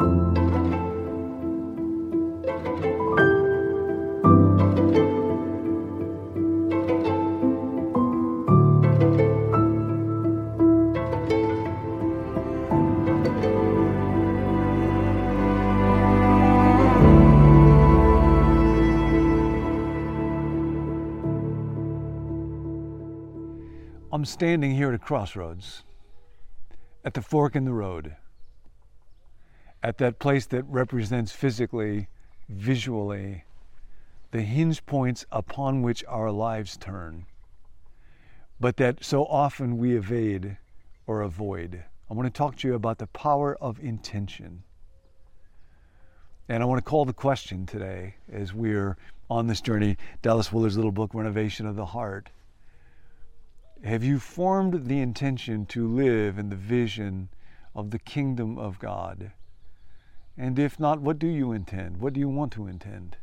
[0.00, 0.06] I'm
[24.24, 25.82] standing here at a crossroads,
[27.04, 28.16] at the fork in the road,
[29.82, 32.08] at that place that represents physically,
[32.48, 33.44] visually,
[34.30, 37.26] the hinge points upon which our lives turn,
[38.60, 40.56] but that so often we evade
[41.06, 41.84] or avoid.
[42.10, 44.62] I want to talk to you about the power of intention.
[46.48, 48.96] And I want to call the question today as we're
[49.30, 52.30] on this journey, Dallas Willard's little book, Renovation of the Heart
[53.84, 57.28] have you formed the intention to live in the vision
[57.76, 59.30] of the kingdom of God?
[60.38, 61.96] And if not, what do you intend?
[61.96, 63.16] What do you want to intend?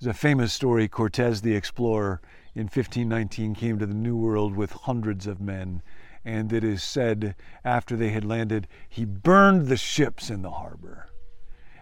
[0.00, 2.20] There's a famous story Cortez the explorer
[2.52, 5.80] in 1519 came to the New World with hundreds of men,
[6.24, 11.08] and it is said after they had landed, he burned the ships in the harbor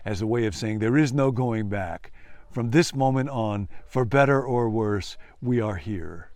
[0.04, 2.12] as a way of saying, There is no going back.
[2.50, 6.30] From this moment on, for better or worse, we are here.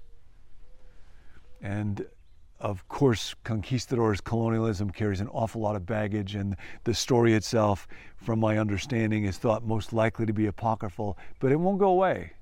[1.61, 2.07] And
[2.65, 8.41] of course, conquistadors' colonialism carries an awful lot of baggage, and the story itself, from
[8.41, 12.33] my understanding, is thought most likely to be apocryphal, but it won't go away.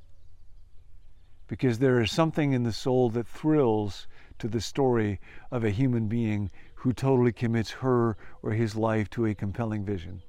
[1.49, 4.07] Because there is something in the soul that thrills
[4.39, 5.19] to the story
[5.51, 10.23] of a human being who totally commits her or his life to a compelling vision.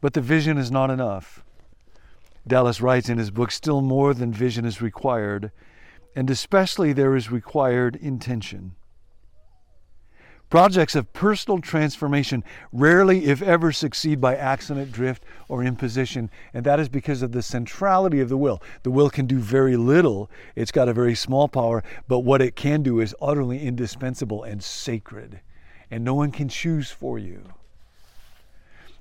[0.00, 1.44] But the vision is not enough.
[2.46, 5.52] Dallas writes in his book, Still more than vision is required
[6.14, 8.74] and especially there is required intention.
[10.50, 16.78] Projects of personal transformation rarely, if ever, succeed by accident, drift, or imposition, and that
[16.78, 18.62] is because of the centrality of the will.
[18.84, 22.54] The will can do very little, it's got a very small power, but what it
[22.54, 25.40] can do is utterly indispensable and sacred,
[25.90, 27.42] and no one can choose for you.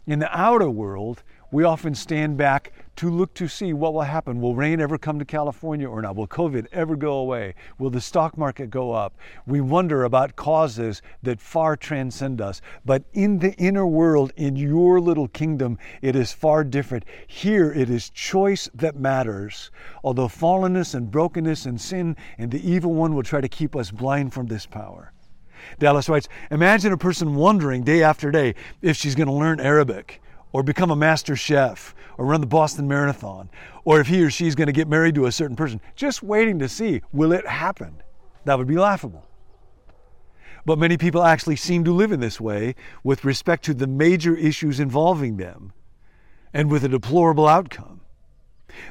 [0.08, 1.22] In the outer world,
[1.54, 4.42] we often stand back to look to see what will happen.
[4.42, 6.16] Will rain ever come to California or not?
[6.16, 7.54] Will COVID ever go away?
[7.78, 9.16] Will the stock market go up?
[9.46, 12.60] We wonder about causes that far transcend us.
[12.86, 17.06] But in the inner world, in your little kingdom, it is far different.
[17.28, 19.70] Here it is choice that matters.
[20.04, 23.92] Although fallenness and brokenness and sin and the evil one will try to keep us
[23.92, 25.14] blind from this power.
[25.78, 30.20] Dallas writes Imagine a person wondering day after day if she's going to learn Arabic
[30.54, 33.50] or become a master chef or run the Boston Marathon
[33.84, 36.60] or if he or she's going to get married to a certain person, just waiting
[36.60, 38.02] to see will it happen.
[38.46, 39.26] That would be laughable.
[40.66, 44.36] But many people actually seem to live in this way with respect to the major
[44.36, 45.74] issues involving them
[46.54, 48.02] and with a deplorable outcome.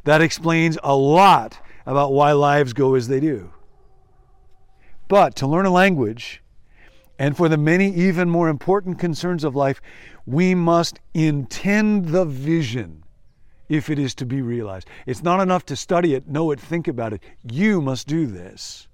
[0.05, 3.53] That explains a lot about why lives go as they do.
[5.09, 6.42] But to learn a language,
[7.19, 9.81] and for the many even more important concerns of life,
[10.27, 13.05] we must intend the vision
[13.69, 14.89] if it is to be realized.
[15.07, 17.23] It's not enough to study it, know it, think about it.
[17.43, 18.89] You must do this.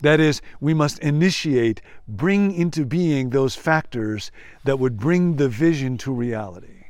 [0.00, 4.30] That is, we must initiate, bring into being those factors
[4.64, 6.86] that would bring the vision to reality.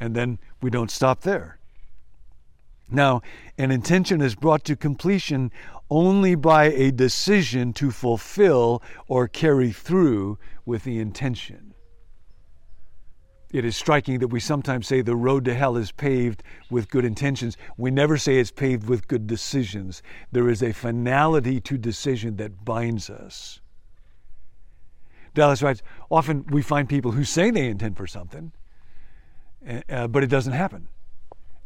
[0.00, 1.57] And then we don't stop there.
[2.90, 3.22] Now,
[3.58, 5.52] an intention is brought to completion
[5.90, 11.74] only by a decision to fulfill or carry through with the intention.
[13.50, 17.04] It is striking that we sometimes say the road to hell is paved with good
[17.04, 17.56] intentions.
[17.78, 20.02] We never say it's paved with good decisions.
[20.32, 23.60] There is a finality to decision that binds us.
[25.32, 28.52] Dallas writes often we find people who say they intend for something,
[29.88, 30.88] uh, but it doesn't happen.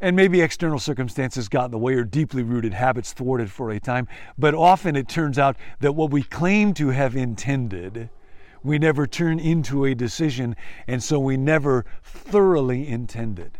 [0.03, 3.79] And maybe external circumstances got in the way or deeply rooted habits thwarted for a
[3.79, 4.09] time.
[4.37, 8.09] But often it turns out that what we claim to have intended,
[8.63, 10.57] we never turn into a decision,
[10.87, 13.57] and so we never thoroughly intended.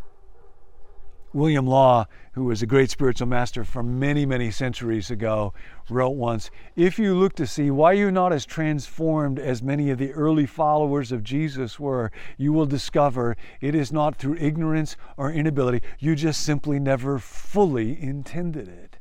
[1.34, 5.52] William Law, who was a great spiritual master from many, many centuries ago,
[5.90, 9.98] wrote once If you look to see why you're not as transformed as many of
[9.98, 15.32] the early followers of Jesus were, you will discover it is not through ignorance or
[15.32, 15.82] inability.
[15.98, 19.00] You just simply never fully intended it.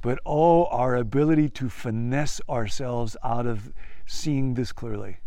[0.00, 3.72] But oh, our ability to finesse ourselves out of
[4.06, 5.18] seeing this clearly.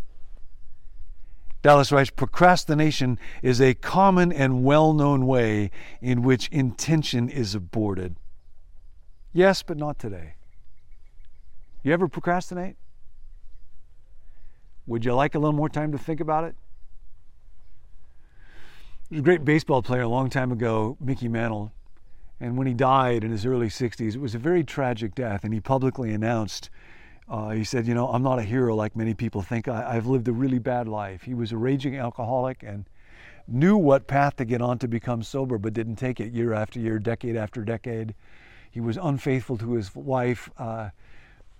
[1.67, 5.69] Dallas writes procrastination is a common and well known way
[5.99, 8.15] in which intention is aborted.
[9.33, 10.35] Yes, but not today.
[11.83, 12.77] You ever procrastinate?
[14.85, 16.55] Would you like a little more time to think about it?
[19.09, 21.73] There's a great baseball player a long time ago, Mickey Mantle,
[22.39, 25.53] and when he died in his early 60s, it was a very tragic death, and
[25.53, 26.69] he publicly announced,
[27.29, 29.67] uh, he said, You know, I'm not a hero like many people think.
[29.67, 31.23] I, I've lived a really bad life.
[31.23, 32.85] He was a raging alcoholic and
[33.47, 36.79] knew what path to get on to become sober, but didn't take it year after
[36.79, 38.15] year, decade after decade.
[38.71, 40.89] He was unfaithful to his wife, uh,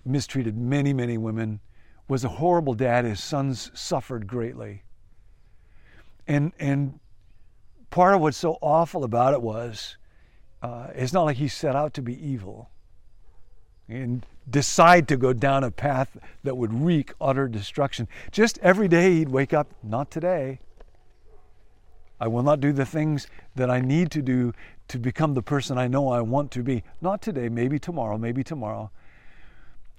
[0.04, 1.60] mistreated many, many women,
[2.06, 3.04] was a horrible dad.
[3.04, 4.82] His sons suffered greatly.
[6.26, 7.00] And, and
[7.90, 9.96] part of what's so awful about it was
[10.62, 12.70] uh, it's not like he set out to be evil
[13.88, 18.08] and decide to go down a path that would wreak utter destruction.
[18.30, 20.60] Just every day he'd wake up, not today.
[22.20, 24.52] I will not do the things that I need to do
[24.88, 26.82] to become the person I know I want to be.
[27.00, 28.90] Not today, maybe tomorrow, maybe tomorrow.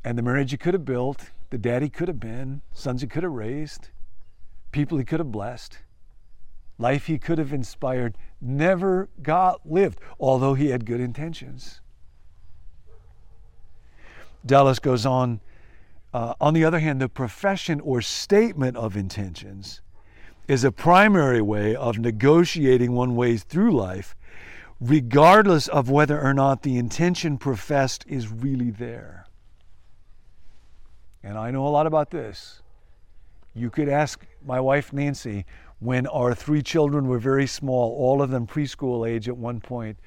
[0.04, 3.08] And the marriage he could have built, the dad he could have been, sons he
[3.08, 3.90] could have raised,
[4.72, 5.80] people he could have blessed,
[6.78, 11.82] life he could have inspired, never got lived, although he had good intentions.
[14.46, 15.40] Dallas goes on.
[16.14, 19.82] Uh, on the other hand, the profession or statement of intentions
[20.48, 24.16] is a primary way of negotiating one way through life,
[24.82, 29.28] regardless of whether or not the intention professed is really there.
[31.22, 32.62] And I know a lot about this.
[33.54, 35.46] You could ask my wife Nancy
[35.80, 39.98] when our three children were very small, all of them preschool age at one point,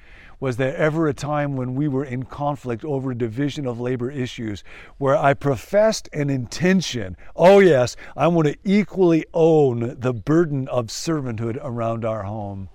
[0.43, 4.61] was there ever a time when we were in conflict over division of labor issues
[4.97, 10.87] where I professed an intention, oh yes, I want to equally own the burden of
[10.87, 12.67] servanthood around our home?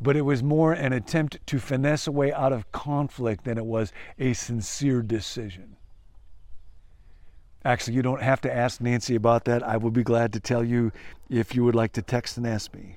[0.00, 3.66] But it was more an attempt to finesse a way out of conflict than it
[3.66, 5.76] was a sincere decision.
[7.62, 9.62] Actually, you don't have to ask Nancy about that.
[9.62, 10.92] I will be glad to tell you
[11.28, 12.96] if you would like to text and ask me.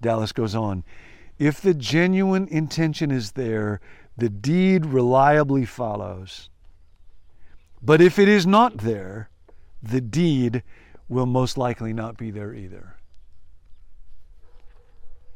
[0.00, 0.82] Dallas goes on
[1.38, 3.80] If the genuine intention is there,
[4.16, 6.50] the deed reliably follows.
[7.80, 9.30] But if it is not there,
[9.82, 10.64] the deed
[11.08, 12.96] will most likely not be there either.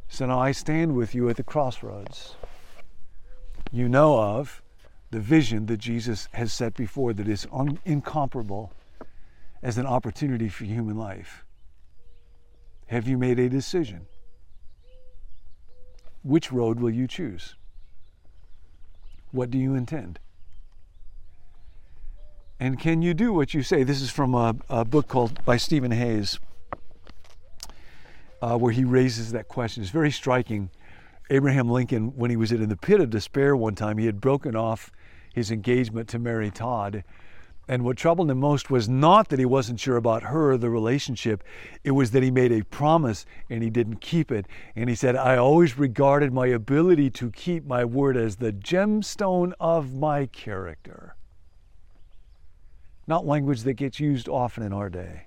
[0.09, 2.35] So now I stand with you at the crossroads.
[3.71, 4.61] You know of
[5.11, 8.73] the vision that Jesus has set before that is un- incomparable
[9.63, 11.45] as an opportunity for human life.
[12.87, 14.07] Have you made a decision?
[16.23, 17.57] Which road will you choose?
[19.33, 20.21] What do you intend?
[22.61, 23.83] And can you do what you say?
[23.83, 26.39] This is from a, a book called by Steven Hayes,
[28.41, 29.83] uh, where he raises that question.
[29.83, 30.71] It's very striking.
[31.29, 34.55] Abraham Lincoln, when he was in the pit of despair one time, he had broken
[34.55, 34.93] off
[35.35, 37.03] his engagement to Mary Todd.
[37.69, 41.45] And what troubled him most was not that he wasn't sure about her, the relationship.
[41.85, 44.47] It was that he made a promise and he didn't keep it.
[44.75, 49.53] And he said, I always regarded my ability to keep my word as the gemstone
[49.61, 51.15] of my character.
[53.07, 55.27] Not language that gets used often in our day.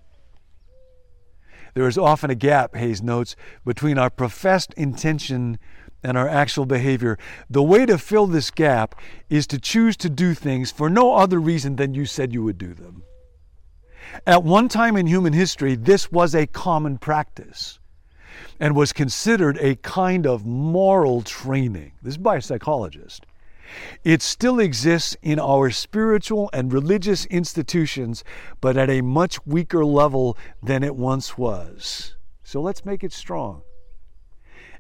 [1.76, 3.36] There is often a gap, Hayes notes,
[3.66, 5.60] between our professed intention
[6.02, 7.20] and our actual behavior.
[7.50, 8.96] The way to fill this gap
[9.30, 12.58] is to choose to do things for no other reason than you said you would
[12.58, 13.04] do them.
[14.26, 17.78] At one time in human history, this was a common practice
[18.58, 21.92] and was considered a kind of moral training.
[22.02, 23.26] This is by a psychologist.
[24.04, 28.24] It still exists in our spiritual and religious institutions,
[28.62, 32.16] but at a much weaker level than it once was.
[32.44, 33.64] So let's make it strong.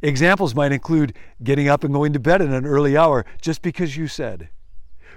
[0.01, 3.97] Examples might include getting up and going to bed at an early hour just because
[3.97, 4.49] you said,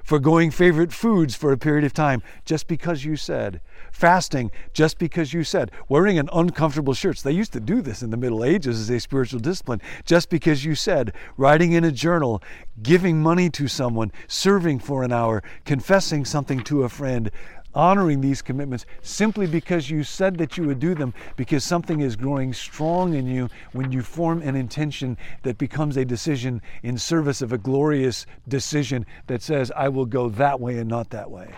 [0.08, 3.60] foregoing favorite foods for a period of time just because you said,
[3.92, 7.20] fasting just because you said, wearing an uncomfortable shirts.
[7.20, 9.82] They used to do this in the Middle Ages as a spiritual discipline.
[10.06, 12.42] Just because you said, writing in a journal,
[12.82, 17.30] giving money to someone, serving for an hour, confessing something to a friend,
[17.78, 22.16] honoring these commitments simply because you said that you would do them, because something is
[22.16, 27.40] growing strong in you when you form an intention that becomes a decision in service
[27.40, 31.54] of a glorious decision that says, I will go that way and not that way.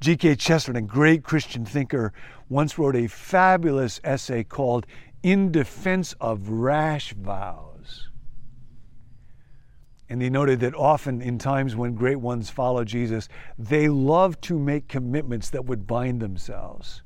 [0.00, 0.36] G.K.
[0.36, 2.12] Chesterton, a great Christian thinker,
[2.48, 4.86] once wrote a fabulous essay called
[5.24, 7.73] In Defense of Rash Vows.
[10.08, 14.58] And he noted that often in times when great ones follow Jesus, they love to
[14.58, 17.02] make commitments that would bind themselves.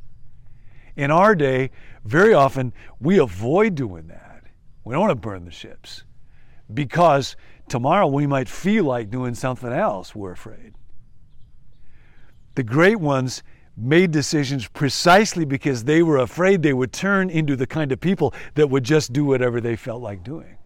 [0.97, 1.71] In our day,
[2.05, 4.43] very often we avoid doing that.
[4.85, 6.03] We don't want to burn the ships
[6.75, 7.37] because
[7.69, 10.75] tomorrow we might feel like doing something else, we're afraid.
[12.57, 13.45] The great ones
[13.77, 18.35] made decisions precisely because they were afraid they would turn into the kind of people
[18.55, 20.58] that would just do whatever they felt like doing.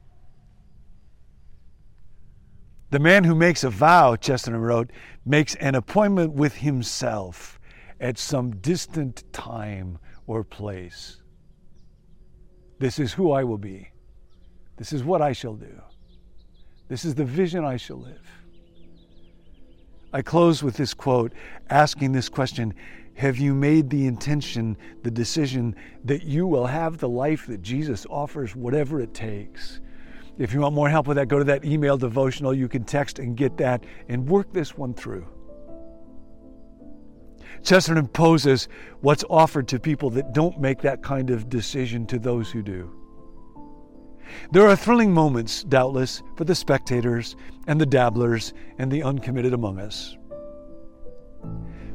[2.92, 4.90] The man who makes a vow, Chesterton wrote,
[5.24, 7.58] makes an appointment with himself
[7.98, 11.22] at some distant time or place.
[12.78, 13.88] This is who I will be.
[14.76, 15.80] This is what I shall do.
[16.88, 18.28] This is the vision I shall live.
[20.12, 21.32] I close with this quote
[21.70, 22.74] asking this question
[23.14, 28.04] Have you made the intention, the decision that you will have the life that Jesus
[28.10, 29.80] offers, whatever it takes?
[30.38, 32.54] If you want more help with that, go to that email devotional.
[32.54, 35.26] You can text and get that and work this one through.
[37.62, 38.68] Chesterton poses
[39.00, 42.90] what's offered to people that don't make that kind of decision to those who do.
[44.50, 47.36] There are thrilling moments, doubtless, for the spectators
[47.66, 50.16] and the dabblers and the uncommitted among us.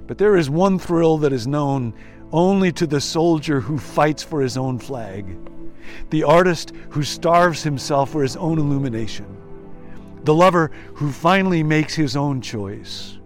[0.05, 1.93] But there is one thrill that is known
[2.31, 5.25] only to the soldier who fights for his own flag,
[6.09, 9.25] the artist who starves himself for his own illumination,
[10.23, 13.17] the lover who finally makes his own choice.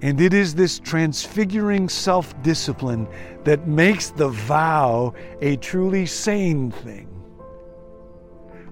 [0.00, 3.08] And it is this transfiguring self discipline
[3.44, 7.08] that makes the vow a truly sane thing.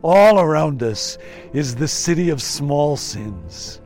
[0.02, 1.18] All around us
[1.52, 3.80] is the city of small sins,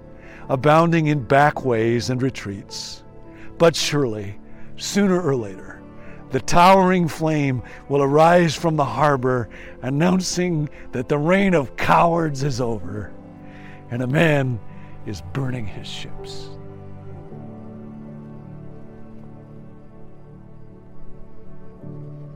[0.50, 3.04] abounding in backways and retreats.
[3.56, 4.38] But surely,
[4.76, 5.79] sooner or later,
[6.30, 9.48] the towering flame will arise from the harbor,
[9.82, 13.12] announcing that the reign of cowards is over,
[13.90, 14.60] and a man
[15.06, 16.50] is burning his ships.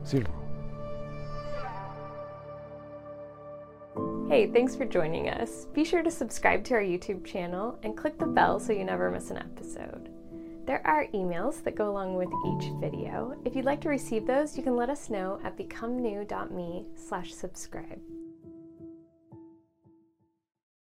[0.05, 0.25] Zero.
[4.27, 5.65] Hey, thanks for joining us.
[5.73, 9.09] Be sure to subscribe to our YouTube channel and click the bell so you never
[9.09, 10.14] miss an episode.
[10.65, 13.35] There are emails that go along with each video.
[13.45, 18.01] If you'd like to receive those, you can let us know at becomenew.me slash subscribe.